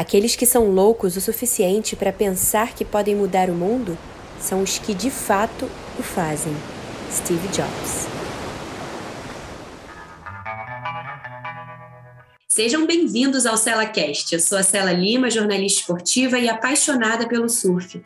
[0.00, 3.98] Aqueles que são loucos o suficiente para pensar que podem mudar o mundo
[4.40, 6.56] são os que de fato o fazem.
[7.12, 8.09] Steve Jobs.
[12.60, 14.34] Sejam bem-vindos ao CelaCast.
[14.34, 18.02] Eu sou a Cela Lima, jornalista esportiva e apaixonada pelo surf.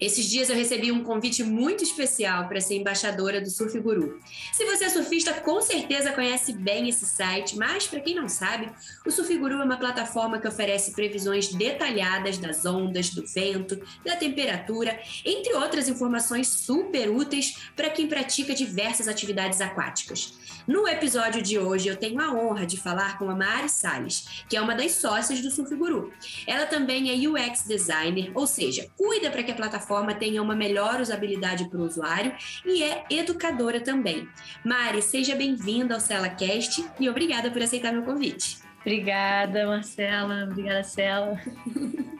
[0.00, 4.18] Esses dias eu recebi um convite muito especial para ser embaixadora do Surf Guru.
[4.52, 8.68] Se você é surfista, com certeza conhece bem esse site, mas para quem não sabe,
[9.06, 14.16] o Surf Guru é uma plataforma que oferece previsões detalhadas das ondas, do vento, da
[14.16, 20.34] temperatura, entre outras informações super úteis para quem pratica diversas atividades aquáticas.
[20.66, 24.56] No episódio de hoje, eu tenho a honra de falar com a Mari Salles, que
[24.56, 26.12] é uma das sócias do Surf Guru.
[26.46, 31.00] Ela também é UX designer, ou seja, cuida para que a plataforma tenha uma melhor
[31.00, 32.32] usabilidade para o usuário
[32.64, 34.28] e é educadora também.
[34.64, 38.58] Mari, seja bem-vinda ao CelaCast e obrigada por aceitar meu convite.
[38.80, 40.44] Obrigada, Marcela.
[40.44, 41.40] Obrigada, Cela.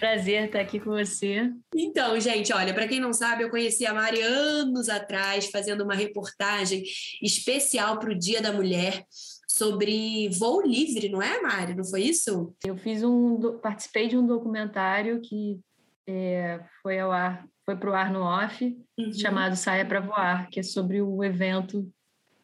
[0.00, 1.50] Prazer estar aqui com você.
[1.74, 5.94] Então, gente, olha, para quem não sabe, eu conheci a Mari anos atrás, fazendo uma
[5.94, 6.82] reportagem
[7.22, 9.04] especial para o Dia da Mulher
[9.46, 11.74] sobre voo livre, não é, Mari?
[11.74, 12.54] Não foi isso?
[12.64, 15.58] Eu fiz um, participei de um documentário que
[16.06, 18.64] é, foi ao ar, foi para o ar no off,
[18.98, 19.12] uhum.
[19.12, 21.90] chamado Saia para Voar, que é sobre o evento.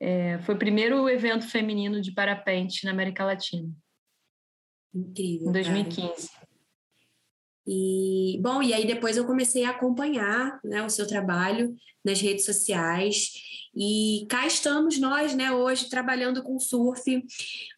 [0.00, 3.70] É, foi o primeiro evento feminino de parapente na América Latina.
[4.94, 5.48] Incrível.
[5.48, 6.28] Em 2015.
[6.28, 6.41] Cara.
[7.66, 12.44] E, bom, e aí depois eu comecei a acompanhar né, o seu trabalho nas redes
[12.44, 13.32] sociais.
[13.74, 17.24] E cá estamos nós, né, hoje trabalhando com surf.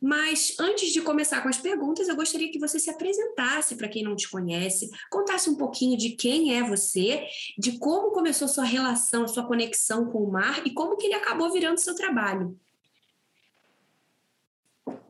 [0.00, 4.02] Mas antes de começar com as perguntas, eu gostaria que você se apresentasse para quem
[4.02, 7.26] não te conhece, contasse um pouquinho de quem é você,
[7.58, 11.52] de como começou sua relação, sua conexão com o mar e como que ele acabou
[11.52, 12.58] virando seu trabalho.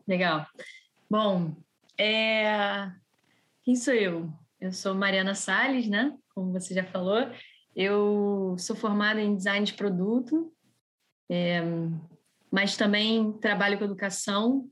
[0.07, 0.47] Legal.
[1.09, 1.57] Bom,
[1.97, 2.91] é...
[3.63, 4.44] quem sou eu?
[4.65, 6.17] Eu sou Mariana Sales, né?
[6.35, 7.31] Como você já falou.
[7.77, 10.51] Eu sou formada em design de produto,
[11.31, 11.61] é,
[12.51, 14.67] mas também trabalho com educação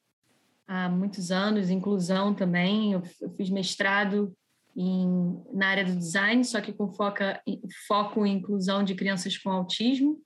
[0.66, 2.94] há muitos anos, inclusão também.
[2.94, 4.34] Eu, eu fiz mestrado
[4.75, 5.06] em,
[5.53, 7.43] na área do design, só que com foca,
[7.87, 10.22] foco em inclusão de crianças com autismo.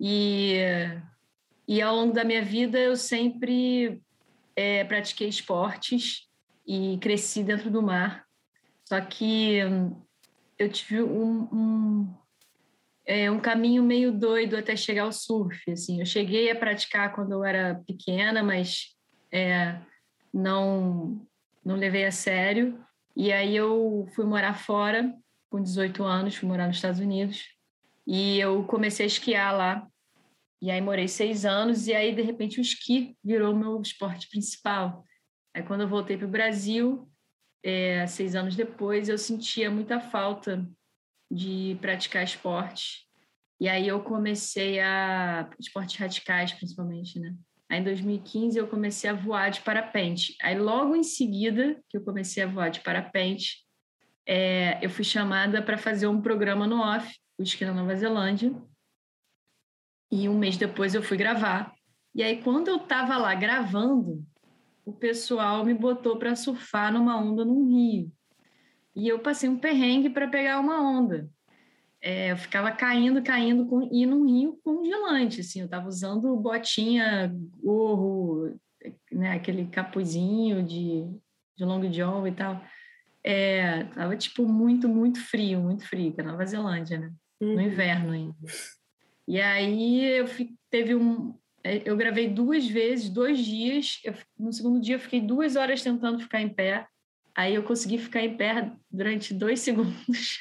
[0.00, 0.56] E,
[1.68, 4.02] e ao longo da minha vida eu sempre
[4.56, 6.28] é, pratiquei esportes
[6.66, 8.26] e cresci dentro do mar.
[8.88, 9.94] Só que hum,
[10.58, 12.14] eu tive um, um,
[13.04, 15.70] é, um caminho meio doido até chegar ao surf.
[15.70, 16.00] Assim.
[16.00, 18.96] Eu cheguei a praticar quando eu era pequena, mas
[19.30, 19.78] é,
[20.32, 21.20] não,
[21.62, 22.82] não levei a sério.
[23.14, 25.14] E aí eu fui morar fora
[25.50, 27.44] com 18 anos, fui morar nos Estados Unidos.
[28.06, 29.86] E eu comecei a esquiar lá.
[30.62, 35.04] E aí morei seis anos, e aí, de repente, o esqui virou meu esporte principal.
[35.54, 37.08] Aí, quando eu voltei para o Brasil,
[37.62, 40.66] é, seis anos depois, eu sentia muita falta
[41.30, 43.06] de praticar esporte.
[43.60, 45.50] E aí eu comecei a...
[45.58, 47.34] Esportes radicais, principalmente, né?
[47.70, 50.34] Aí, em 2015, eu comecei a voar de parapente.
[50.40, 53.58] Aí, logo em seguida que eu comecei a voar de parapente,
[54.26, 58.54] é, eu fui chamada para fazer um programa no off, o Esqui na Nova Zelândia.
[60.10, 61.74] E um mês depois eu fui gravar.
[62.14, 64.24] E aí, quando eu estava lá gravando,
[64.88, 68.10] o pessoal me botou para surfar numa onda num rio.
[68.96, 71.28] E eu passei um perrengue para pegar uma onda.
[72.00, 77.30] É, eu ficava caindo, caindo com, e num rio congelante, assim, eu estava usando botinha,
[77.62, 78.58] gorro,
[79.12, 81.04] né, aquele capuzinho de,
[81.56, 82.62] de long john e tal.
[83.22, 87.12] É, tava, tipo, muito, muito frio, muito frio, que é Nova Zelândia, né?
[87.40, 87.60] No uhum.
[87.60, 88.36] inverno ainda.
[89.30, 94.00] E aí eu fi, teve um, eu gravei duas vezes, dois dias.
[94.04, 96.86] Eu, no segundo dia, eu fiquei duas horas tentando ficar em pé.
[97.36, 100.38] Aí eu consegui ficar em pé durante dois segundos.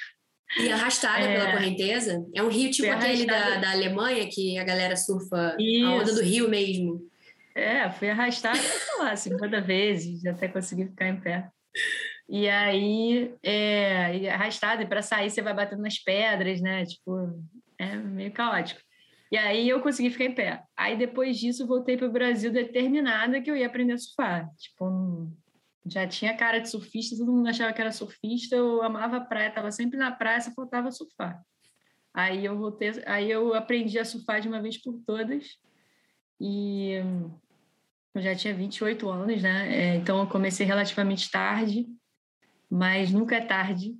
[0.57, 2.25] E arrastada é, pela correnteza?
[2.33, 5.85] É um rio tipo aquele da, da Alemanha, que a galera surfa Isso.
[5.85, 7.05] a onda do rio mesmo.
[7.53, 11.49] É, fui arrastada, sei lá, 50 vezes, até conseguir ficar em pé.
[12.29, 16.85] E aí, é, arrastada, e para sair você vai batendo nas pedras, né?
[16.85, 17.43] Tipo,
[17.77, 18.81] é meio caótico.
[19.31, 20.63] E aí eu consegui ficar em pé.
[20.75, 24.49] Aí depois disso voltei para o Brasil determinada que eu ia aprender a surfar.
[24.57, 25.29] Tipo,
[25.85, 29.49] já tinha cara de surfista, todo mundo achava que era surfista, eu amava a praia,
[29.49, 31.41] estava sempre na praia, só faltava surfar.
[32.13, 35.57] Aí eu voltei, aí eu aprendi a surfar de uma vez por todas.
[36.39, 36.93] E
[38.13, 39.75] eu já tinha 28 anos, né?
[39.75, 41.85] É, então eu comecei relativamente tarde,
[42.69, 43.95] mas nunca é tarde.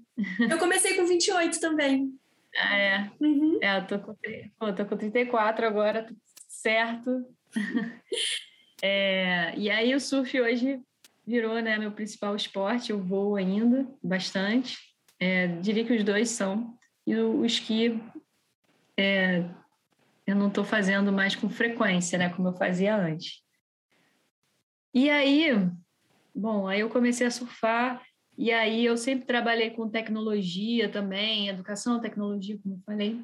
[0.50, 2.12] Eu comecei com 28 também.
[2.58, 3.12] Ah, é.
[3.22, 3.60] Uhum.
[3.62, 4.16] É, eu tô com,
[4.58, 7.26] pô, tô com 34 agora, tudo certo.
[8.82, 10.82] é, e aí o surf hoje
[11.26, 14.78] virou né, meu principal esporte, eu voo ainda bastante.
[15.20, 16.76] É, diria que os dois são.
[17.06, 18.02] E o, o esqui
[18.98, 19.44] é,
[20.26, 23.44] eu não estou fazendo mais com frequência, né, como eu fazia antes.
[24.94, 25.50] E aí,
[26.34, 28.02] bom, aí eu comecei a surfar
[28.38, 33.20] e aí eu sempre trabalhei com tecnologia também, educação, tecnologia, como falei.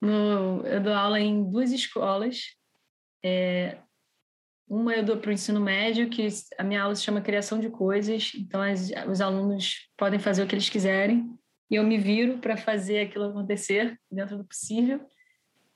[0.00, 2.56] No, eu dou aula em duas escolas.
[3.24, 3.78] É,
[4.68, 6.26] uma eu dou para o ensino médio, que
[6.58, 10.46] a minha aula se chama Criação de Coisas, então as, os alunos podem fazer o
[10.46, 11.38] que eles quiserem
[11.70, 15.00] e eu me viro para fazer aquilo acontecer dentro do possível.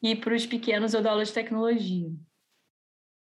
[0.02, 2.10] E para os pequenos eu dou aula de tecnologia.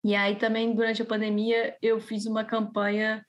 [0.05, 3.25] E aí também durante a pandemia eu fiz uma campanha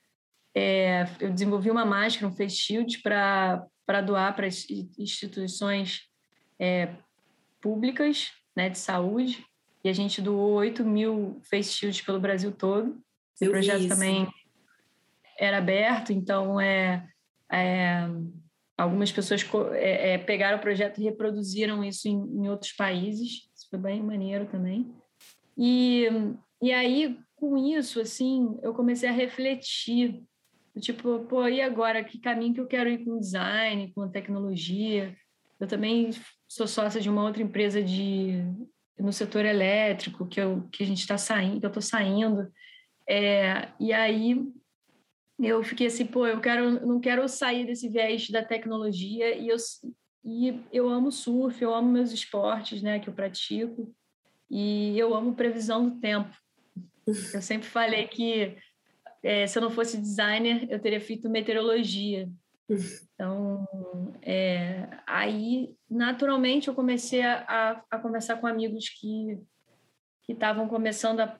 [0.54, 6.08] é, eu desenvolvi uma máscara, um face shield, para doar para instituições
[6.58, 6.94] é,
[7.60, 9.44] públicas né, de saúde.
[9.82, 13.02] E a gente doou 8 mil face shields pelo Brasil todo.
[13.34, 14.28] Esse projeto também
[15.38, 17.06] era aberto, então é,
[17.52, 18.08] é
[18.78, 23.48] algumas pessoas é, é, pegaram o projeto e reproduziram isso em, em, outros países.
[23.54, 24.94] Isso foi bem maneiro também.
[25.58, 26.08] E,
[26.62, 30.22] e aí, com isso, assim, eu comecei a refletir
[30.80, 32.02] Tipo, pô, e agora?
[32.02, 35.16] Que caminho que eu quero ir com design, com tecnologia?
[35.60, 36.10] Eu também
[36.48, 38.42] sou sócia de uma outra empresa de
[38.98, 42.50] no setor elétrico que eu que a gente está saindo, que eu estou saindo.
[43.08, 44.36] É, e aí
[45.38, 49.56] eu fiquei assim, pô, eu quero, não quero sair desse viés da tecnologia e eu
[50.26, 53.94] e eu amo surf, eu amo meus esportes, né, que eu pratico
[54.50, 56.34] e eu amo previsão do tempo.
[57.06, 58.56] Eu sempre falei que
[59.24, 62.28] é, se eu não fosse designer, eu teria feito meteorologia.
[63.14, 63.66] Então,
[64.20, 69.38] é, aí, naturalmente, eu comecei a, a, conversar com amigos que
[70.28, 71.38] estavam começando a,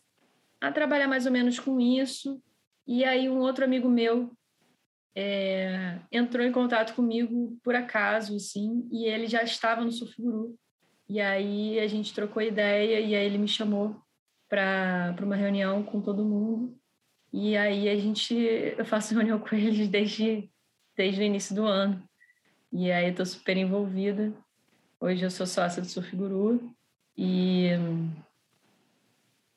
[0.63, 2.43] a trabalhar mais ou menos com isso.
[2.87, 4.33] E aí, um outro amigo meu
[5.15, 10.59] é, entrou em contato comigo por acaso, assim, e ele já estava no Surf Guru.
[11.07, 13.95] E aí, a gente trocou ideia, e aí ele me chamou
[14.49, 16.79] para uma reunião com todo mundo.
[17.37, 20.49] E aí a gente, eu faço reunião com eles desde,
[20.97, 22.01] desde o início do ano.
[22.73, 24.33] E aí eu tô super envolvida.
[25.01, 26.73] Hoje eu sou sócia do Surf Guru
[27.19, 27.71] e,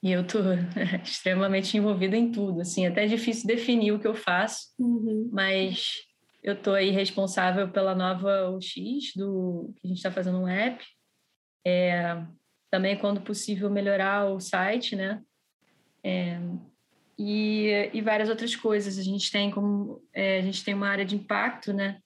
[0.01, 0.39] e eu tô
[1.05, 2.61] extremamente envolvida em tudo.
[2.61, 5.29] Assim, até é difícil definir o que eu faço, uhum.
[5.31, 5.97] mas
[6.41, 10.83] eu tô aí responsável pela nova UX do que a gente está fazendo um app.
[11.63, 12.25] É,
[12.71, 15.21] também quando possível melhorar o site, né?
[16.03, 16.39] É,
[17.17, 18.97] e, e várias outras coisas.
[18.97, 21.99] A gente tem como é, a gente tem uma área de impacto, né?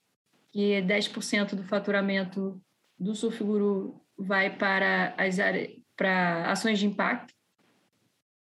[0.51, 2.61] Que é 10% do faturamento
[2.97, 7.33] do Surf Guru vai para as áreas, para ações de impacto.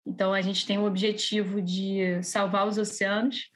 [0.06, 3.50] Então a gente tem o objetivo de salvar os oceanos.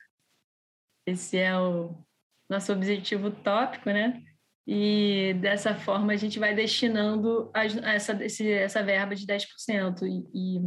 [1.06, 2.05] Esse é o
[2.49, 4.23] nosso objetivo tópico, né?
[4.67, 7.50] E dessa forma a gente vai destinando
[7.82, 10.03] essa, essa verba de 10%.
[10.03, 10.61] E, e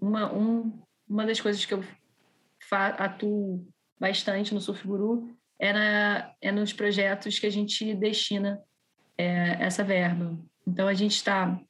[0.00, 0.82] uma, um,
[1.12, 1.84] uma das coisas que eu
[2.70, 3.68] atuo
[4.00, 8.58] bastante no Surf Guru é, na, é nos projetos que a gente destina
[9.18, 10.38] é, essa verba.
[10.66, 11.60] Então, a gente está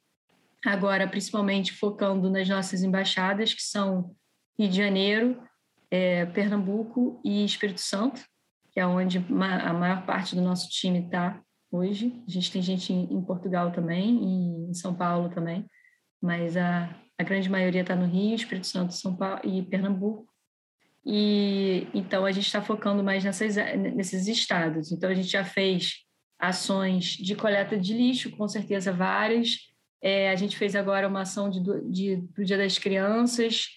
[0.65, 4.15] agora principalmente focando nas nossas embaixadas, que são
[4.57, 5.43] Rio de Janeiro,
[5.91, 8.23] é, Pernambuco e Espírito Santo,
[8.71, 12.23] que é onde a maior parte do nosso time está hoje.
[12.25, 15.67] A gente tem gente em Portugal também, em São Paulo também,
[16.21, 20.27] mas a, a grande maioria está no Rio, Espírito Santo, São Paulo e Pernambuco.
[21.05, 24.91] E então a gente está focando mais nessas, nesses estados.
[24.91, 26.05] Então a gente já fez
[26.39, 29.57] ações de coleta de lixo, com certeza várias.
[30.01, 33.67] É, a gente fez agora uma ação de, de, do Dia das Crianças,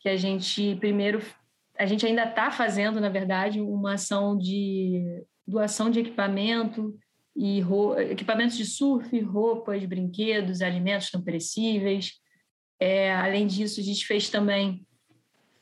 [0.00, 1.20] que a gente primeiro
[1.76, 6.96] a gente ainda está fazendo, na verdade, uma ação de doação de equipamento
[7.36, 7.60] e
[8.10, 12.12] equipamentos de surf, roupas, brinquedos, alimentos não perecíveis.
[12.78, 14.86] É, além disso, a gente fez também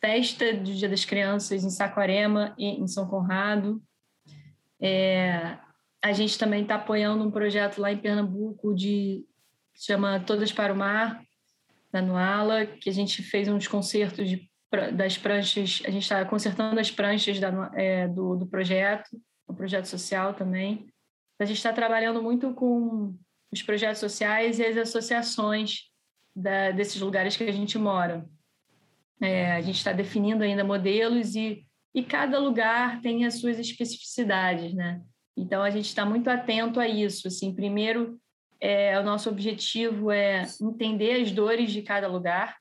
[0.00, 3.80] festa do Dia das Crianças em Saquarema em São Conrado.
[4.80, 5.58] É,
[6.02, 9.24] a gente também está apoiando um projeto lá em Pernambuco de
[9.74, 11.22] chama Todas para o Mar,
[11.92, 14.50] da Nuala, que a gente fez uns concertos de,
[14.94, 19.08] das pranchas, a gente está consertando as pranchas da, é, do, do projeto,
[19.48, 20.88] um projeto social também.
[21.38, 23.16] A gente está trabalhando muito com
[23.52, 25.91] os projetos sociais e as associações
[26.34, 28.24] da, desses lugares que a gente mora.
[29.20, 34.74] É, a gente está definindo ainda modelos e, e cada lugar tem as suas especificidades,
[34.74, 35.00] né?
[35.36, 37.28] Então a gente está muito atento a isso.
[37.28, 38.20] Assim, primeiro,
[38.60, 42.56] é, o nosso objetivo é entender as dores de cada lugar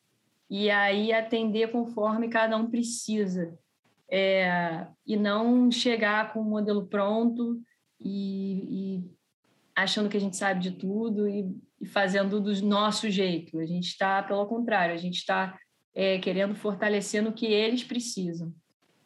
[0.49, 3.57] e aí atender conforme cada um precisa.
[4.11, 7.61] é, e não chegar com um modelo pronto
[7.97, 9.11] e, e,
[9.73, 11.49] achando que a gente sabe de tudo e,
[11.81, 13.59] e fazendo do nosso jeito.
[13.59, 15.57] A gente está, pelo contrário, a gente está
[15.95, 18.53] é, querendo fortalecer no que eles precisam.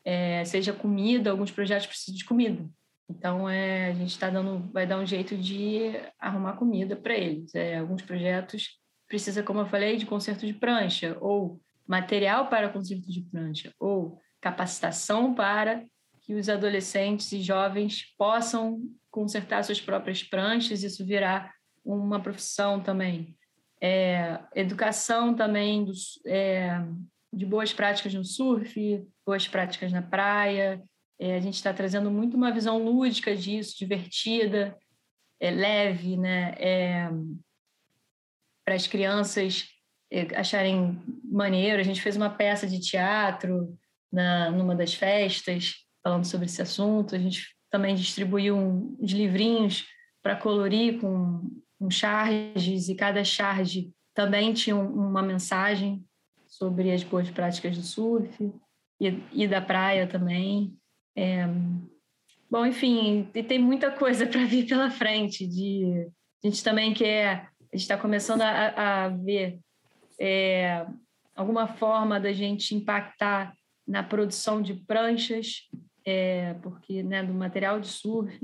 [0.03, 2.69] É, seja comida, alguns projetos precisam de comida.
[3.09, 7.55] Então, é, a gente está dando, vai dar um jeito de arrumar comida para eles.
[7.55, 13.09] É, alguns projetos precisa, como eu falei, de conserto de prancha, ou material para conserto
[13.09, 15.85] de prancha, ou capacitação para
[16.21, 21.54] que os adolescentes e jovens possam consertar suas próprias pranchas, isso virar
[21.85, 23.37] uma profissão também.
[23.79, 25.85] É, educação também
[26.25, 26.81] é,
[27.31, 30.81] de boas práticas no surf, boas práticas na praia,
[31.19, 34.77] é, a gente está trazendo muito uma visão lúdica disso, divertida,
[35.39, 36.55] é, leve, né?
[36.57, 37.09] É,
[38.65, 39.67] para as crianças
[40.11, 41.79] é, acharem maneiro.
[41.79, 43.77] A gente fez uma peça de teatro
[44.11, 47.15] na numa das festas falando sobre esse assunto.
[47.15, 49.85] A gente também distribuiu uns livrinhos
[50.21, 51.41] para colorir com,
[51.85, 56.03] com charges e cada charge também tinha uma mensagem
[56.47, 58.51] sobre as boas práticas do surf
[58.99, 60.75] e, e da praia também.
[61.15, 61.45] É,
[62.49, 65.45] bom, enfim, e tem muita coisa para vir pela frente.
[65.45, 66.07] De,
[66.43, 69.59] a gente também quer, a gente está começando a, a ver
[70.19, 70.87] é,
[71.35, 73.53] alguma forma da gente impactar
[73.87, 75.69] na produção de pranchas,
[76.03, 78.39] é, porque né, do material de surf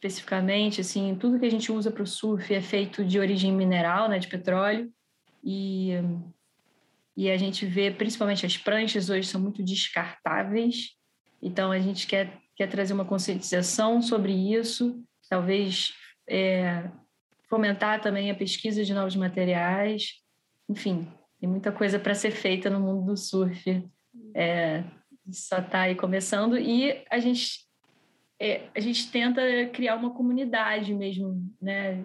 [0.00, 4.08] especificamente, assim, tudo que a gente usa para o surf é feito de origem mineral,
[4.08, 4.90] né, de petróleo,
[5.42, 5.90] e,
[7.16, 10.98] e a gente vê, principalmente as pranchas hoje são muito descartáveis,
[11.42, 15.94] então, a gente quer, quer trazer uma conscientização sobre isso, talvez
[16.28, 16.90] é,
[17.48, 20.14] fomentar também a pesquisa de novos materiais.
[20.68, 21.08] Enfim,
[21.40, 23.88] tem muita coisa para ser feita no mundo do surf.
[24.34, 24.82] É,
[25.30, 27.67] só está aí começando e a gente
[28.40, 29.40] é, a gente tenta
[29.72, 32.04] criar uma comunidade mesmo, né?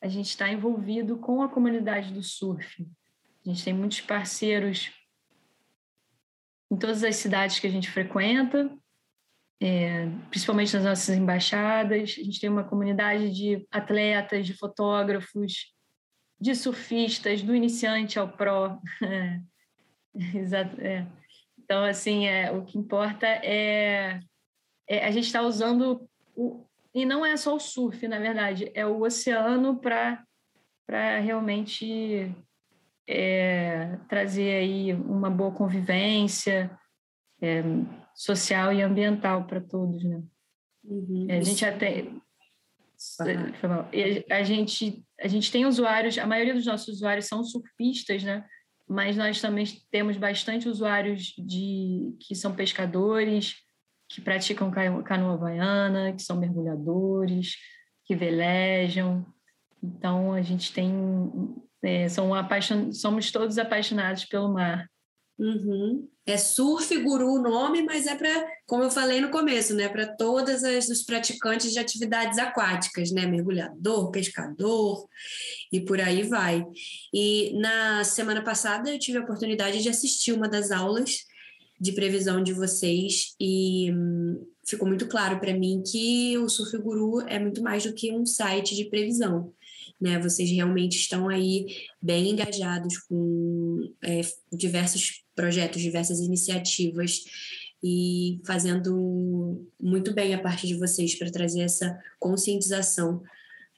[0.00, 2.86] A gente está envolvido com a comunidade do surf.
[3.44, 4.90] A gente tem muitos parceiros
[6.70, 8.70] em todas as cidades que a gente frequenta,
[9.60, 12.16] é, principalmente nas nossas embaixadas.
[12.18, 15.74] A gente tem uma comunidade de atletas, de fotógrafos,
[16.40, 18.78] de surfistas, do iniciante ao pró.
[20.34, 20.80] Exato.
[20.80, 21.06] É.
[21.58, 24.20] Então, assim, é, o que importa é,
[24.90, 28.72] é a gente estar tá usando o, e não é só o surf, na verdade,
[28.74, 32.34] é o oceano para realmente
[33.08, 36.76] é, trazer aí uma boa convivência
[37.40, 37.62] é,
[38.12, 40.20] social e ambiental para todos, né?
[40.82, 41.28] Uhum.
[41.30, 42.06] A gente até
[44.28, 48.44] a gente a gente tem usuários, a maioria dos nossos usuários são surfistas, né?
[48.88, 53.54] Mas nós também temos bastante usuários de que são pescadores,
[54.10, 54.70] que praticam
[55.04, 57.54] canoa havaiana, que são mergulhadores,
[58.04, 59.24] que velejam.
[59.82, 60.92] Então a gente tem
[61.82, 62.92] é, são apaixon...
[62.92, 64.86] Somos todos apaixonados pelo mar.
[65.38, 66.06] Uhum.
[66.26, 70.06] É surf guru o nome, mas é para, como eu falei no começo, né, para
[70.14, 75.08] todas as os praticantes de atividades aquáticas, né, mergulhador, pescador
[75.72, 76.62] e por aí vai.
[77.14, 81.29] E na semana passada eu tive a oportunidade de assistir uma das aulas
[81.80, 87.20] de previsão de vocês e hum, ficou muito claro para mim que o Surf Guru
[87.26, 89.52] é muito mais do que um site de previsão
[90.00, 90.18] né?
[90.18, 91.66] Vocês realmente estão aí
[92.00, 97.24] bem engajados com é, diversos projetos, diversas iniciativas
[97.82, 103.22] e fazendo muito bem a parte de vocês para trazer essa conscientização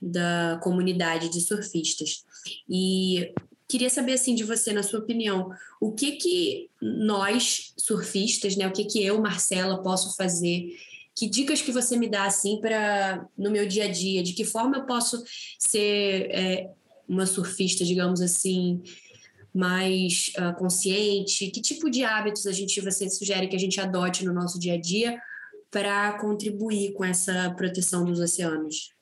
[0.01, 2.25] da comunidade de surfistas.
[2.69, 3.33] E
[3.73, 5.51] queria saber assim de você, na sua opinião,
[5.81, 10.77] o que que nós surfistas, né, o que que eu, Marcela, posso fazer
[11.15, 14.23] que dicas que você me dá assim para no meu dia a dia?
[14.23, 15.23] De que forma eu posso
[15.59, 16.71] ser é,
[17.09, 18.83] uma surfista, digamos assim,
[19.55, 21.51] mais uh, consciente?
[21.51, 24.75] Que tipo de hábitos a gente você sugere que a gente adote no nosso dia
[24.75, 25.21] a dia
[25.71, 28.95] para contribuir com essa proteção dos oceanos?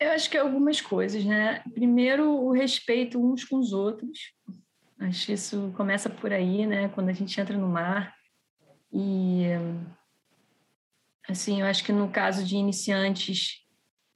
[0.00, 1.62] Eu acho que algumas coisas, né?
[1.74, 4.32] Primeiro, o respeito uns com os outros.
[4.98, 6.88] Acho que isso começa por aí, né?
[6.88, 8.14] Quando a gente entra no mar,
[8.92, 9.44] e,
[11.28, 13.60] assim, eu acho que no caso de iniciantes,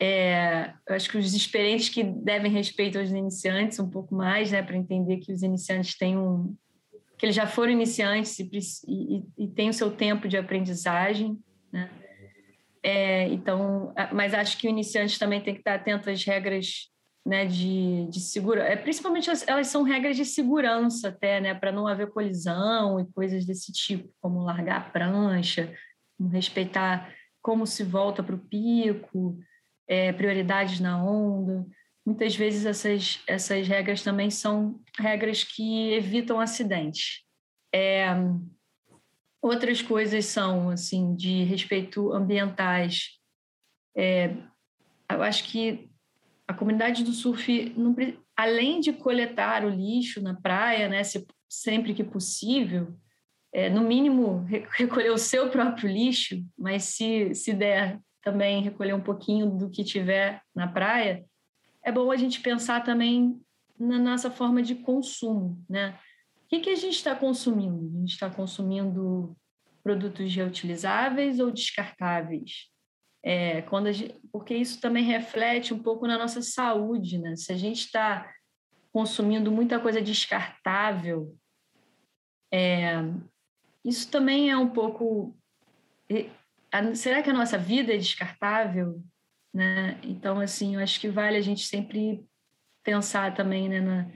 [0.00, 4.62] é, eu acho que os experientes que devem respeito aos iniciantes um pouco mais, né,
[4.62, 6.57] para entender que os iniciantes têm um.
[7.17, 8.49] que eles já foram iniciantes e,
[8.88, 11.38] e, e têm o seu tempo de aprendizagem,
[11.73, 11.91] né?
[12.85, 16.91] É, então, mas acho que o iniciante também tem que estar atento às regras
[17.26, 18.69] né, de, de segurança.
[18.69, 23.47] É, principalmente elas são regras de segurança até, né, para não haver colisão e coisas
[23.47, 25.73] desse tipo, como largar a prancha,
[26.31, 27.11] respeitar
[27.43, 29.38] como se volta para o pico,
[29.88, 31.67] é, prioridades na onda.
[32.05, 37.23] Muitas vezes essas, essas regras também são regras que evitam acidentes.
[37.75, 38.05] É,
[39.45, 43.11] outras coisas são assim de respeito ambientais.
[43.95, 44.35] É,
[45.11, 45.91] eu acho que
[46.49, 47.95] a comunidade do surf, não,
[48.35, 52.95] além de coletar o lixo na praia, né, se, sempre que possível,
[53.53, 59.03] é, no mínimo recolher o seu próprio lixo, mas se, se der também recolher um
[59.03, 61.23] pouquinho do que tiver na praia,
[61.83, 63.39] é bom a gente pensar também
[63.79, 65.99] na nossa forma de consumo, né?
[66.54, 67.96] Que, que a gente está consumindo?
[67.96, 69.37] A gente está consumindo
[69.82, 72.70] produtos reutilizáveis ou descartáveis?
[73.25, 77.34] É, quando gente, porque isso também reflete um pouco na nossa saúde, né?
[77.37, 78.32] Se a gente está
[78.92, 81.37] consumindo muita coisa descartável,
[82.52, 82.99] é,
[83.84, 85.37] isso também é um pouco.
[86.94, 89.02] Será que a nossa vida é descartável?
[89.52, 89.99] Né?
[90.02, 92.25] Então, assim, eu acho que vale a gente sempre
[92.84, 94.11] pensar também né, na,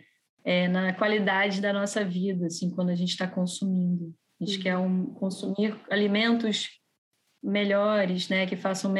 [0.48, 4.14] é, na qualidade da nossa vida, assim, quando a gente está consumindo.
[4.40, 4.62] A gente uhum.
[4.62, 6.70] quer um, consumir alimentos
[7.42, 8.94] melhores, né, que façam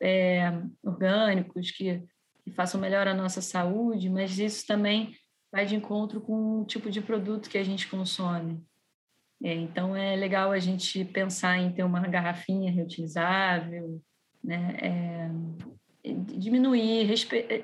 [0.00, 2.02] é, orgânicos, que,
[2.42, 5.14] que façam melhor a nossa saúde, mas isso também
[5.52, 8.64] vai de encontro com o tipo de produto que a gente consome.
[9.44, 14.00] É, então é legal a gente pensar em ter uma garrafinha reutilizável,
[14.42, 14.78] né?
[14.80, 15.30] É,
[16.14, 17.12] diminuir,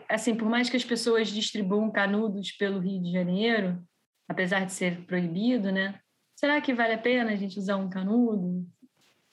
[0.08, 3.82] assim, por mais que as pessoas distribuam canudos pelo Rio de Janeiro,
[4.28, 5.98] apesar de ser proibido, né?
[6.34, 8.66] Será que vale a pena a gente usar um canudo?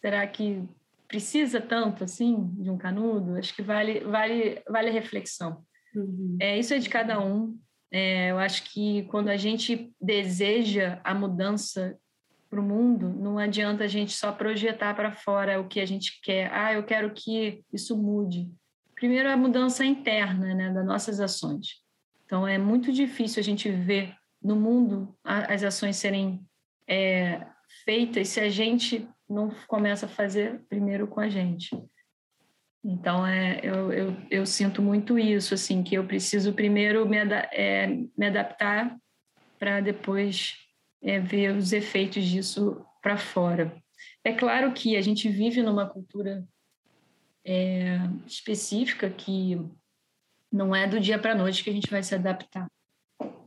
[0.01, 0.63] Será que
[1.07, 5.63] precisa tanto assim de um canudo, acho que vale vale vale a reflexão.
[5.95, 6.37] Uhum.
[6.39, 7.57] É isso é de cada um.
[7.91, 11.97] É, eu acho que quando a gente deseja a mudança
[12.47, 16.19] para o mundo, não adianta a gente só projetar para fora o que a gente
[16.21, 16.51] quer.
[16.53, 18.47] Ah, eu quero que isso mude.
[18.99, 21.81] Primeiro, a mudança interna, né, das nossas ações.
[22.25, 26.45] Então, é muito difícil a gente ver no mundo as ações serem
[26.85, 27.47] é,
[27.85, 31.69] feitas se a gente não começa a fazer primeiro com a gente.
[32.83, 37.87] Então, é, eu, eu, eu sinto muito isso, assim, que eu preciso primeiro me, é,
[37.87, 38.97] me adaptar
[39.57, 40.55] para depois
[41.01, 43.73] é, ver os efeitos disso para fora.
[44.25, 46.45] É claro que a gente vive numa cultura
[47.45, 47.97] é,
[48.27, 49.57] específica que
[50.51, 52.67] não é do dia para a noite que a gente vai se adaptar.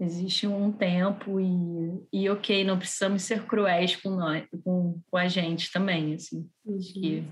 [0.01, 5.29] Existe um tempo e, e ok, não precisamos ser cruéis com nós, com, com a
[5.29, 6.49] gente também, assim.
[6.65, 6.79] Uhum.
[6.79, 7.25] que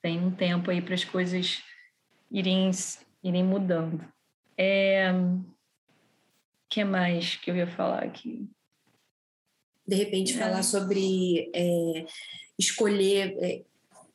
[0.00, 1.62] tem um tempo aí para as coisas
[2.30, 2.70] irem,
[3.22, 4.04] irem mudando.
[4.56, 5.12] É,
[6.68, 8.48] que mais que eu ia falar aqui?
[9.86, 10.38] De repente, é.
[10.38, 12.06] falar sobre é,
[12.58, 13.62] escolher é,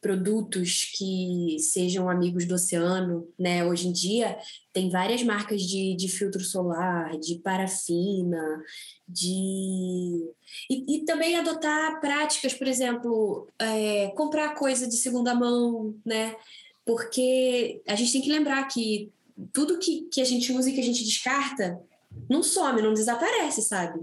[0.07, 3.65] produtos que sejam amigos do oceano, né?
[3.65, 4.37] Hoje em dia
[4.71, 8.63] tem várias marcas de, de filtro solar, de parafina,
[9.05, 10.31] de
[10.69, 16.37] e, e também adotar práticas, por exemplo, é, comprar coisa de segunda mão, né?
[16.85, 19.11] Porque a gente tem que lembrar que
[19.51, 21.81] tudo que, que a gente usa e que a gente descarta
[22.29, 23.99] não some, não desaparece, sabe?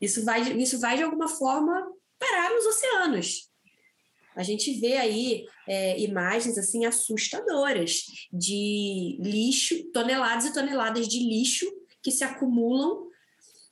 [0.00, 3.45] Isso vai, isso vai de alguma forma parar nos oceanos.
[4.36, 11.66] A gente vê aí é, imagens assim assustadoras de lixo, toneladas e toneladas de lixo
[12.02, 13.06] que se acumulam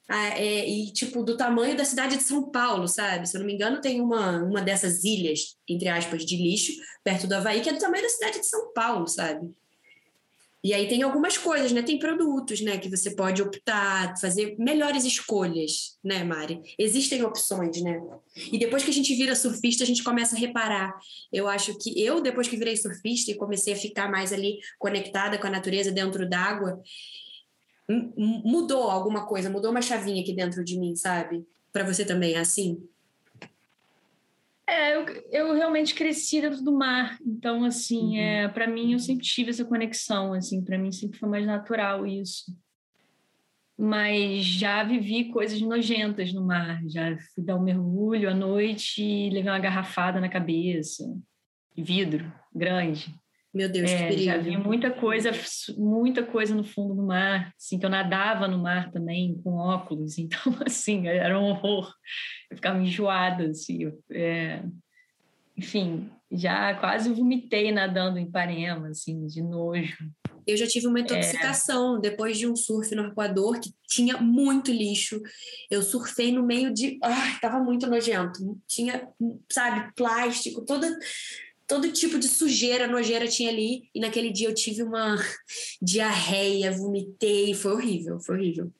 [0.09, 3.29] é, e tipo do tamanho da cidade de São Paulo, sabe?
[3.29, 6.73] Se eu não me engano, tem uma, uma dessas ilhas, entre aspas, de lixo
[7.03, 9.51] perto do Havaí, que é do tamanho da cidade de São Paulo, sabe?
[10.65, 11.83] E aí tem algumas coisas, né?
[11.83, 12.79] Tem produtos, né?
[12.79, 16.63] Que você pode optar, fazer melhores escolhas, né, Mari?
[16.79, 18.01] Existem opções, né?
[18.51, 20.99] E depois que a gente vira surfista, a gente começa a reparar.
[21.31, 25.37] Eu acho que eu, depois que virei surfista e comecei a ficar mais ali conectada
[25.37, 26.81] com a natureza dentro d'água,
[28.17, 31.45] mudou alguma coisa, mudou uma chavinha aqui dentro de mim, sabe?
[31.75, 32.83] Para você também é assim?
[34.67, 38.17] É, eu, eu realmente cresci dentro do mar, então assim, uhum.
[38.17, 42.07] é, para mim eu sempre tive essa conexão, assim, para mim sempre foi mais natural
[42.07, 42.45] isso.
[43.77, 49.31] Mas já vivi coisas nojentas no mar, já fui dar um mergulho à noite e
[49.31, 51.05] levei uma garrafada na cabeça,
[51.77, 53.15] vidro grande.
[53.55, 54.25] Meu Deus, é, que perigo.
[54.25, 55.31] Já vi muita coisa,
[55.79, 60.19] muita coisa no fundo do mar, assim, que eu nadava no mar também com óculos,
[60.19, 61.95] então, assim, era um horror.
[62.51, 64.61] Eu ficava enjoada, assim, é,
[65.57, 66.11] enfim.
[66.33, 69.97] já quase vomitei nadando em Ipanema, assim, de nojo.
[70.47, 72.01] Eu já tive uma intoxicação é...
[72.01, 75.23] depois de um surf no Equador que tinha muito lixo.
[75.71, 76.99] Eu surfei no meio de.
[77.03, 78.61] Ai, tava muito nojento.
[78.67, 79.09] Tinha,
[79.51, 80.87] sabe, plástico, todo,
[81.75, 83.89] todo tipo de sujeira, nojeira tinha ali.
[83.93, 85.17] E naquele dia eu tive uma
[85.83, 87.53] diarreia, vomitei.
[87.53, 88.73] Foi horrível, foi horrível.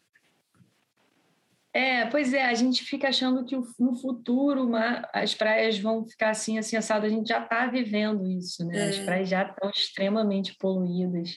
[1.73, 4.71] É, pois é, a gente fica achando que no futuro
[5.13, 7.05] as praias vão ficar assim, assim, assado.
[7.05, 8.79] A gente já está vivendo isso, né?
[8.79, 8.89] É.
[8.91, 11.37] As praias já estão extremamente poluídas.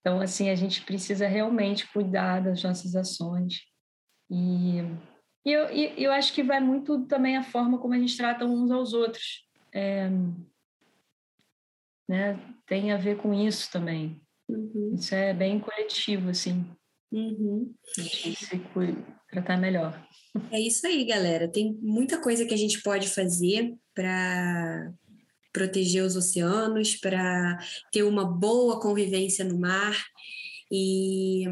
[0.00, 3.62] Então, assim, a gente precisa realmente cuidar das nossas ações.
[4.30, 4.78] E,
[5.44, 8.44] e eu, e, eu acho que vai muito também a forma como a gente trata
[8.44, 9.44] uns aos outros.
[9.74, 10.08] É,
[12.08, 12.38] né?
[12.66, 14.20] Tem a ver com isso também.
[14.48, 14.94] Uhum.
[14.94, 16.64] Isso é bem coletivo, assim.
[17.12, 17.74] Uhum.
[17.98, 18.60] A gente se
[19.30, 20.06] tratar melhor.
[20.50, 21.50] É isso aí, galera.
[21.50, 24.92] Tem muita coisa que a gente pode fazer para
[25.52, 27.58] proteger os oceanos, para
[27.92, 29.96] ter uma boa convivência no mar.
[30.70, 31.44] E,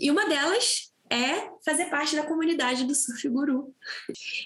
[0.00, 3.74] e uma delas é fazer parte da comunidade do Surf Guru.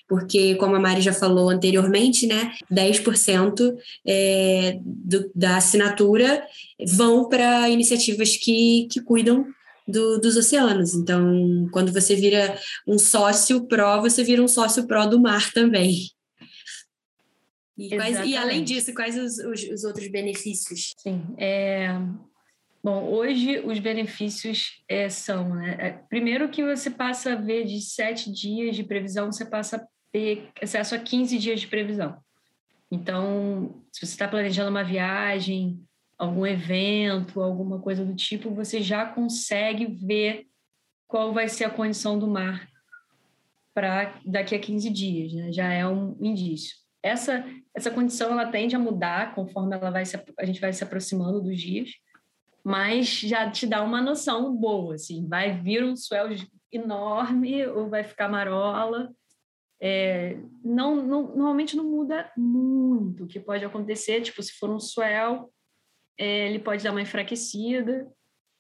[0.09, 6.45] Porque, como a Mari já falou anteriormente, né, 10% é, do, da assinatura
[6.89, 9.47] vão para iniciativas que, que cuidam
[9.87, 10.95] do, dos oceanos.
[10.95, 16.11] Então, quando você vira um sócio pró, você vira um sócio pró do mar também.
[17.77, 20.95] E, quais, e além disso, quais os, os, os outros benefícios?
[20.97, 21.89] Sim, é,
[22.85, 25.75] Bom, hoje os benefícios é, são, né?
[25.81, 29.87] É, primeiro que você passa a ver de sete dias de previsão, você passa a
[30.13, 32.19] ter acesso a 15 dias de previsão.
[32.91, 35.83] Então, se você está planejando uma viagem,
[36.19, 40.47] algum evento, alguma coisa do tipo, você já consegue ver
[41.09, 42.69] qual vai ser a condição do mar
[43.73, 45.51] para daqui a 15 dias, né?
[45.51, 46.77] Já é um indício.
[47.03, 50.85] Essa essa condição ela tende a mudar conforme ela vai se, a gente vai se
[50.85, 51.89] aproximando dos dias,
[52.65, 56.29] mas já te dá uma noção boa, assim, vai vir um swell
[56.73, 59.13] enorme ou vai ficar marola.
[59.81, 64.81] É, não, não, normalmente não muda muito o que pode acontecer, tipo, se for um
[64.81, 65.53] swell,
[66.19, 68.11] é, ele pode dar uma enfraquecida,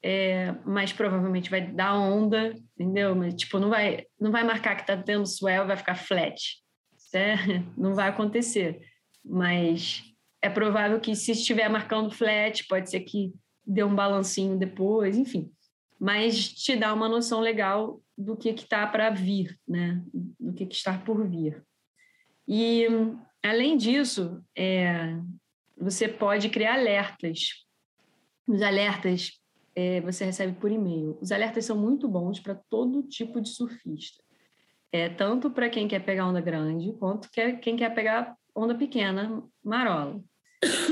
[0.03, 3.15] é, mas provavelmente vai dar onda, entendeu?
[3.15, 6.63] Mas, tipo, não vai, não vai marcar que está tendo swell, vai ficar flat.
[6.99, 7.43] Certo?
[7.79, 8.81] Não vai acontecer.
[9.25, 10.03] Mas
[10.43, 13.33] é provável que se estiver marcando flat, pode ser que
[13.67, 15.51] dê um balancinho depois, enfim.
[15.99, 20.03] Mas te dá uma noção legal do que está para vir, né?
[20.13, 21.65] Do que, que está por vir.
[22.47, 22.87] E,
[23.43, 25.17] além disso, é,
[25.77, 27.65] você pode criar alertas.
[28.47, 29.41] Os alertas
[29.75, 31.19] é, você recebe por e-mail.
[31.21, 34.23] Os alertas são muito bons para todo tipo de surfista.
[34.93, 39.43] É, tanto para quem quer pegar onda grande, quanto quer, quem quer pegar onda pequena,
[39.63, 40.23] marola.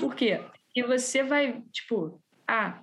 [0.01, 0.41] Por quê?
[0.65, 2.83] Porque você vai, tipo, ah,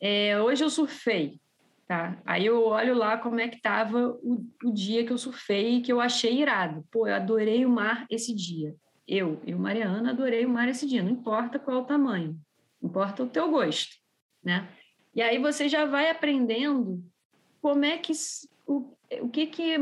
[0.00, 1.40] é, hoje eu surfei,
[1.86, 2.20] tá?
[2.24, 5.80] Aí eu olho lá como é que tava o, o dia que eu surfei e
[5.82, 6.84] que eu achei irado.
[6.90, 8.74] Pô, eu adorei o mar esse dia
[9.10, 12.40] eu, eu, Mariana, adorei o mar esse dia, não importa qual o tamanho,
[12.80, 13.96] importa o teu gosto,
[14.42, 14.68] né?
[15.12, 17.02] E aí você já vai aprendendo
[17.60, 18.12] como é que
[18.64, 19.74] o, o que que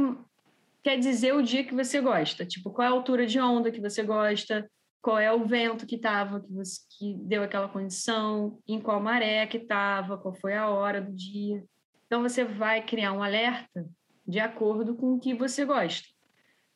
[0.82, 3.82] quer dizer o dia que você gosta, tipo, qual é a altura de onda que
[3.82, 4.68] você gosta,
[5.00, 9.46] qual é o vento que estava, que, você, que deu aquela condição, em qual maré
[9.46, 11.64] que estava, qual foi a hora do dia.
[12.06, 13.88] Então você vai criar um alerta
[14.26, 16.06] de acordo com o que você gosta.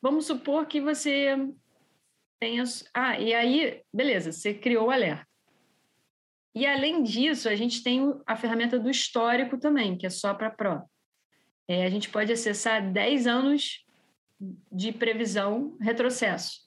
[0.01, 1.37] Vamos supor que você
[2.61, 2.85] as...
[2.93, 5.27] Ah, e aí, beleza, você criou o alerta.
[6.55, 10.51] E além disso, a gente tem a ferramenta do histórico também, que é só para
[10.51, 10.83] Pro.
[11.69, 13.87] É, a gente pode acessar 10 anos
[14.71, 16.62] de previsão retrocesso.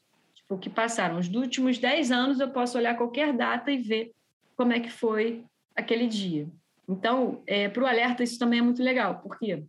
[0.45, 1.17] Tipo, que passaram.
[1.17, 4.11] Os últimos 10 anos eu posso olhar qualquer data e ver
[4.55, 5.43] como é que foi
[5.75, 6.47] aquele dia.
[6.87, 9.65] Então, é, para o alerta, isso também é muito legal, porque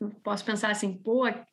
[0.00, 1.44] eu posso pensar assim, pô, eu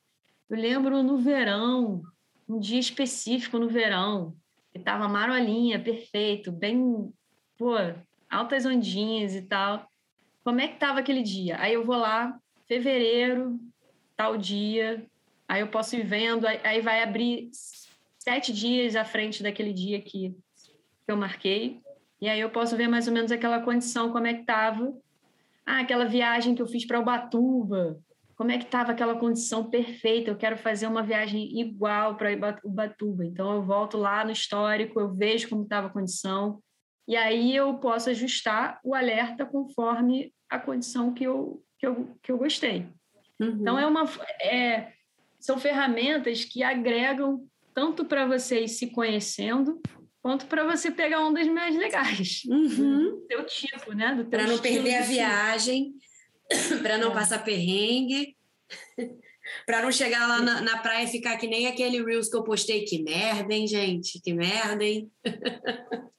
[0.50, 2.04] lembro no verão,
[2.47, 4.36] um dia específico no verão,
[4.71, 7.12] que tava marolinha, perfeito, bem,
[7.58, 7.73] pô,
[8.30, 9.89] altas ondinhas e tal.
[10.43, 11.60] Como é que tava aquele dia?
[11.60, 13.60] Aí eu vou lá, fevereiro,
[14.15, 15.04] tal dia,
[15.47, 17.50] aí eu posso ir vendo, aí vai abrir
[18.27, 20.35] sete dias à frente daquele dia que
[21.07, 21.79] eu marquei,
[22.19, 24.93] e aí eu posso ver mais ou menos aquela condição, como é que tava.
[25.65, 27.97] Ah, aquela viagem que eu fiz para Ubatuba,
[28.35, 32.29] como é que estava aquela condição perfeita, eu quero fazer uma viagem igual para
[32.65, 33.23] Ubatuba.
[33.23, 36.61] Então, eu volto lá no histórico, eu vejo como estava a condição,
[37.07, 42.29] e aí eu posso ajustar o alerta conforme a condição que eu, que eu, que
[42.29, 42.89] eu gostei.
[43.39, 43.57] Uhum.
[43.61, 44.03] Então, é uma,
[44.41, 44.91] é,
[45.39, 49.79] são ferramentas que agregam tanto para vocês se conhecendo,
[50.19, 52.41] quanto para você pegar ondas mais legais.
[52.49, 53.11] Uhum.
[53.11, 54.25] Do teu tipo, né?
[54.31, 55.93] Para não perder a viagem,
[56.81, 57.13] para não é.
[57.13, 58.35] passar perrengue.
[59.67, 62.43] para não chegar lá na, na, praia e ficar que nem aquele Reels que eu
[62.43, 62.83] postei.
[62.83, 64.19] Que merda, hein, gente?
[64.21, 65.11] Que merda, hein?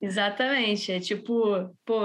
[0.00, 0.92] Exatamente.
[0.92, 2.02] É tipo, pô,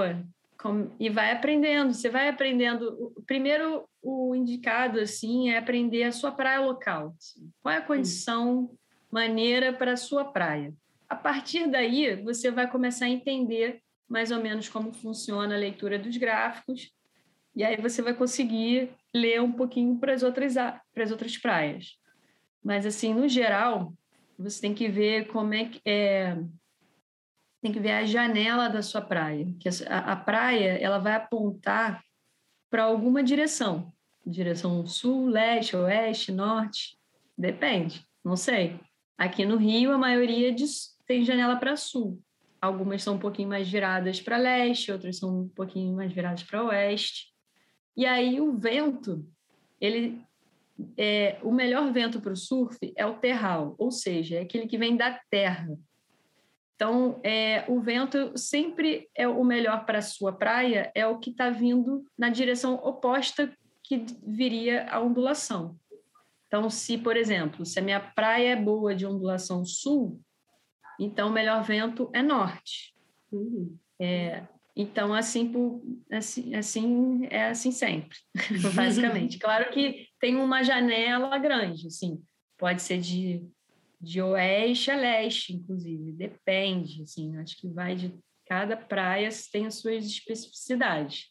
[0.98, 1.94] e vai aprendendo.
[1.94, 3.12] Você vai aprendendo.
[3.26, 7.14] Primeiro, o indicado, assim, é aprender a sua praia local.
[7.16, 7.50] Assim.
[7.62, 8.70] Qual é a condição
[9.10, 10.74] maneira para a sua praia.
[11.08, 15.98] A partir daí, você vai começar a entender mais ou menos como funciona a leitura
[15.98, 16.90] dos gráficos,
[17.54, 21.98] e aí você vai conseguir ler um pouquinho para as outras, para as outras praias.
[22.62, 23.92] Mas, assim, no geral,
[24.38, 26.38] você tem que ver como é que é,
[27.60, 32.02] tem que ver a janela da sua praia, que a, a praia ela vai apontar
[32.70, 33.92] para alguma direção,
[34.24, 36.96] direção sul, leste, oeste, norte,
[37.36, 38.78] depende, não sei.
[39.16, 40.54] Aqui no Rio, a maioria
[41.06, 42.22] tem janela para sul.
[42.60, 46.64] Algumas são um pouquinho mais viradas para leste, outras são um pouquinho mais viradas para
[46.64, 47.32] oeste.
[47.96, 49.24] E aí o vento,
[49.80, 50.22] ele
[50.96, 54.78] é, o melhor vento para o surf é o terral, ou seja, é aquele que
[54.78, 55.68] vem da terra.
[56.78, 61.30] Então, é, o vento sempre é o melhor para a sua praia, é o que
[61.30, 65.76] está vindo na direção oposta que viria a ondulação.
[66.46, 70.20] Então, se, por exemplo, se a minha praia é boa de ondulação sul,
[71.00, 72.94] então o melhor vento é norte.
[73.32, 73.76] Uhum.
[73.98, 74.44] É,
[74.76, 75.52] então, assim,
[76.12, 78.16] assim, assim, é assim sempre,
[78.76, 79.36] basicamente.
[79.40, 82.22] Claro que tem uma janela grande, assim,
[82.56, 83.44] pode ser de,
[84.00, 88.16] de oeste a leste, inclusive, depende, assim, acho que vai de
[88.48, 91.26] cada praia tem as suas especificidades.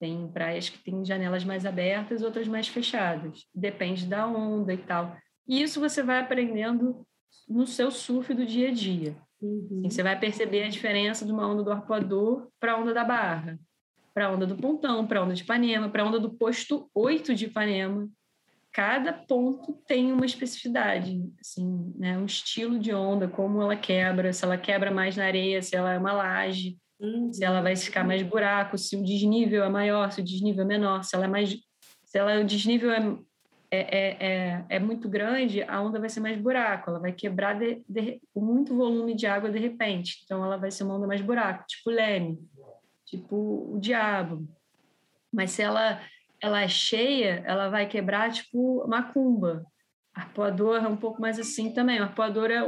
[0.00, 3.44] Tem praias que têm janelas mais abertas, outras mais fechadas.
[3.54, 5.16] Depende da onda e tal.
[5.46, 7.06] E isso você vai aprendendo
[7.48, 9.16] no seu surf do dia a dia.
[9.40, 9.80] Uhum.
[9.80, 13.04] Assim, você vai perceber a diferença de uma onda do arpoador para a onda da
[13.04, 13.58] barra,
[14.14, 16.90] para a onda do pontão, para a onda de Ipanema, para a onda do posto
[16.94, 18.08] 8 de Ipanema.
[18.76, 22.18] Cada ponto tem uma especificidade, assim, né?
[22.18, 25.94] um estilo de onda, como ela quebra, se ela quebra mais na areia, se ela
[25.94, 26.76] é uma laje.
[27.00, 27.32] Uhum.
[27.32, 30.66] Se ela vai ficar mais buraco, se o desnível é maior, se o desnível é
[30.66, 31.56] menor, se ela é mais.
[32.04, 33.18] Se ela, o desnível é,
[33.70, 37.58] é, é, é, é muito grande, a onda vai ser mais buraco, ela vai quebrar
[37.58, 40.20] de, de, com muito volume de água de repente.
[40.26, 42.38] Então ela vai ser uma onda mais buraco, tipo leme,
[43.06, 44.46] tipo o diabo.
[45.32, 45.98] Mas se ela,
[46.40, 49.64] ela é cheia, ela vai quebrar tipo macumba.
[50.14, 51.98] Arpoador é um pouco mais assim também.
[51.98, 52.62] Arpoador é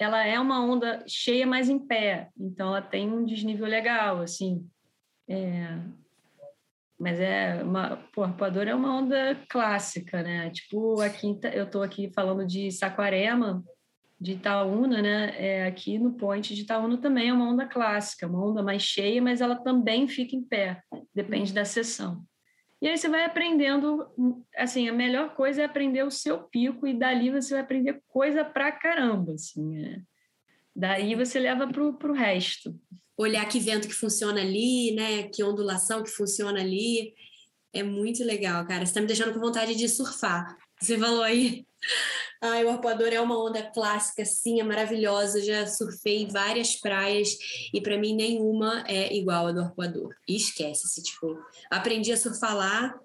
[0.00, 2.30] ela é uma onda cheia, mas em pé.
[2.38, 4.66] Então, ela tem um desnível legal, assim.
[5.28, 5.78] É,
[6.98, 7.98] mas é uma...
[8.10, 10.48] Pô, arpoador é uma onda clássica, né?
[10.48, 13.62] Tipo, aqui, eu estou aqui falando de Saquarema,
[14.18, 15.34] de Itaúna, né?
[15.36, 19.20] É, aqui no Point de Itaúna também é uma onda clássica, uma onda mais cheia,
[19.20, 20.82] mas ela também fica em pé,
[21.14, 22.24] depende da sessão.
[22.82, 24.06] E aí você vai aprendendo,
[24.56, 28.44] assim, a melhor coisa é aprender o seu pico e dali você vai aprender coisa
[28.44, 30.00] pra caramba, assim, é.
[30.74, 32.74] Daí você leva pro, pro resto.
[33.16, 35.24] Olhar que vento que funciona ali, né?
[35.24, 37.12] Que ondulação que funciona ali.
[37.72, 38.86] É muito legal, cara.
[38.86, 40.56] Você tá me deixando com vontade de surfar.
[40.80, 41.66] Você falou aí.
[42.42, 45.42] Ai, o arpoador é uma onda clássica, sim, é maravilhosa.
[45.42, 47.36] Já surfei várias praias
[47.72, 50.14] e para mim nenhuma é igual a do arpoador.
[50.26, 51.38] Esquece-se, tipo,
[51.70, 52.98] aprendi a surfar lá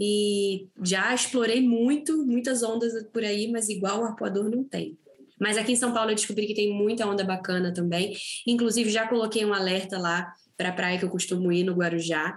[0.00, 4.98] e já explorei muito, muitas ondas por aí, mas igual o arpoador não tem.
[5.38, 8.16] Mas aqui em São Paulo eu descobri que tem muita onda bacana também.
[8.46, 12.36] Inclusive já coloquei um alerta lá para a praia que eu costumo ir no Guarujá,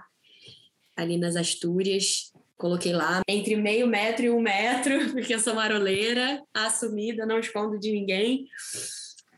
[0.96, 2.32] ali nas Astúrias.
[2.60, 7.78] Coloquei lá entre meio metro e um metro, porque eu sou maroleira, assumida, não escondo
[7.78, 8.46] de ninguém.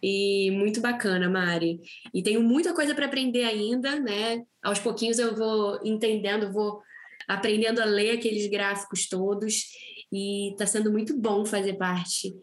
[0.03, 1.79] E muito bacana, Mari.
[2.13, 4.43] E tenho muita coisa para aprender ainda, né?
[4.61, 6.83] Aos pouquinhos eu vou entendendo, vou
[7.29, 9.67] aprendendo a ler aqueles gráficos todos.
[10.13, 12.35] E está sendo muito bom fazer parte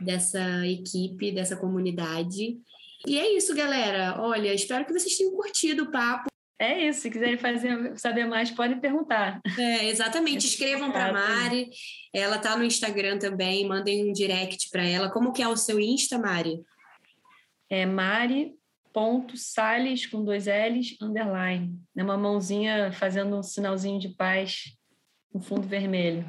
[0.00, 2.56] dessa equipe, dessa comunidade.
[3.04, 4.22] E é isso, galera.
[4.22, 6.30] Olha, espero que vocês tenham curtido o papo.
[6.58, 9.40] É isso, se quiserem fazer, saber mais, podem perguntar.
[9.58, 11.70] É, exatamente, escrevam para Mari.
[12.14, 15.10] Ela tá no Instagram também, mandem um direct para ela.
[15.10, 16.60] Como que é o seu Insta, Mari?
[17.68, 18.54] É mari.sales
[20.06, 21.76] com dois L's, underline.
[21.96, 24.76] É uma mãozinha fazendo um sinalzinho de paz
[25.34, 26.24] no fundo vermelho.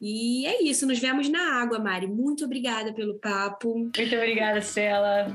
[0.00, 2.06] E é isso, nos vemos na água, Mari.
[2.06, 3.76] Muito obrigada pelo papo.
[3.78, 5.26] Muito obrigada, Cela.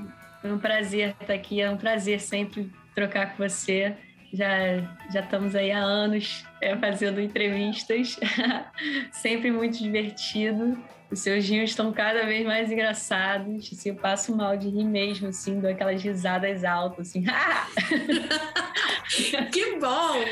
[0.41, 3.95] Foi um prazer estar aqui, é um prazer sempre trocar com você
[4.33, 4.77] já,
[5.11, 8.19] já estamos aí há anos é, fazendo entrevistas,
[9.11, 10.77] sempre muito divertido.
[11.11, 13.69] Os seus rios estão cada vez mais engraçados.
[13.71, 17.25] Assim, eu passo mal de rir mesmo, assim, dou aquelas risadas altas, assim.
[19.51, 20.23] que bom!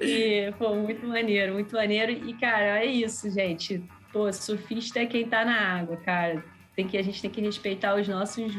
[0.00, 2.12] E, pô, muito maneiro, muito maneiro.
[2.12, 3.82] E, cara, é isso, gente.
[4.10, 6.42] Pô, surfista é quem tá na água, cara.
[6.74, 8.52] Tem que, a gente tem que respeitar os nossos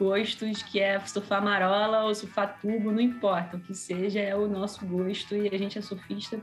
[0.00, 3.58] gostos, que é surfar marola ou surfar tubo, não importa.
[3.58, 5.36] O que seja, é o nosso gosto.
[5.36, 6.38] E a gente é surfista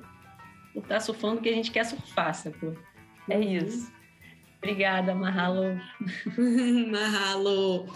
[0.73, 2.77] por estar tá surfando o que a gente quer surfar, sacou?
[3.27, 3.43] É uhum.
[3.43, 3.91] isso.
[4.59, 5.79] Obrigada, Mahalo.
[6.91, 7.87] Mahalo.